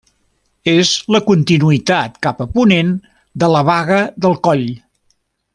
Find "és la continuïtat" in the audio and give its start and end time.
0.71-2.17